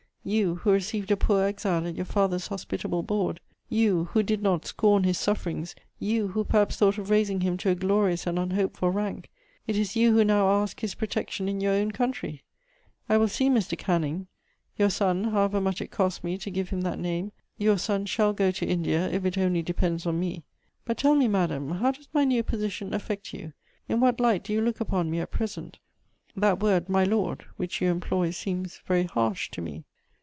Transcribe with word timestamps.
You, 0.23 0.57
who 0.57 0.71
received 0.71 1.09
a 1.09 1.17
poor 1.17 1.45
exile 1.45 1.87
at 1.87 1.95
your 1.95 2.05
father's 2.05 2.45
hospitable 2.49 3.01
board; 3.01 3.39
you, 3.69 4.03
who 4.13 4.21
did 4.21 4.43
not 4.43 4.67
scorn 4.67 5.03
his 5.03 5.17
sufferings; 5.17 5.73
you, 5.97 6.27
who 6.27 6.43
perhaps 6.43 6.75
thought 6.75 6.99
of 6.99 7.09
raising 7.09 7.41
him 7.41 7.57
to 7.57 7.71
a 7.71 7.73
glorious 7.75 8.27
and 8.27 8.37
unhoped 8.37 8.77
for 8.77 8.91
rank: 8.91 9.31
it 9.65 9.75
is 9.75 9.95
you 9.95 10.13
who 10.13 10.23
now 10.23 10.47
ask 10.61 10.81
his 10.81 10.93
protection 10.93 11.49
in 11.49 11.59
your 11.59 11.73
own 11.73 11.89
country! 11.89 12.43
I 13.09 13.17
will 13.17 13.29
see 13.29 13.49
Mr. 13.49 13.75
Canning; 13.75 14.27
your 14.77 14.91
son, 14.91 15.23
however 15.23 15.59
much 15.59 15.81
it 15.81 15.89
costs 15.89 16.23
me 16.23 16.37
to 16.37 16.51
give 16.51 16.69
him 16.69 16.81
that 16.81 16.99
name, 16.99 17.31
your 17.57 17.79
son 17.79 18.05
shall 18.05 18.31
go 18.31 18.51
to 18.51 18.65
India, 18.67 19.09
if 19.09 19.25
it 19.25 19.39
only 19.39 19.63
depends 19.63 20.05
on 20.05 20.19
me. 20.19 20.43
But 20.85 20.99
tell 20.99 21.15
me, 21.15 21.27
madam, 21.27 21.71
how 21.71 21.89
does 21.89 22.07
my 22.13 22.25
new 22.25 22.43
position 22.43 22.93
affect 22.93 23.33
you? 23.33 23.53
In 23.89 23.99
what 23.99 24.19
light 24.19 24.43
do 24.43 24.53
you 24.53 24.61
look 24.61 24.79
upon 24.79 25.09
me 25.09 25.19
at 25.19 25.31
present? 25.31 25.79
That 26.35 26.59
word, 26.61 26.89
'my 26.89 27.05
lord,' 27.05 27.45
which 27.57 27.81
you 27.81 27.89
employ 27.89 28.29
seems 28.29 28.79
very 28.85 29.05
harsh 29.05 29.49
to 29.49 29.61
me." 29.63 29.83